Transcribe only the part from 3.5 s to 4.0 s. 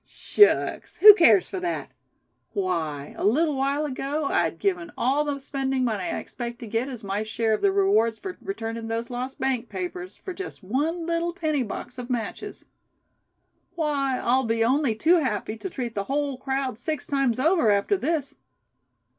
while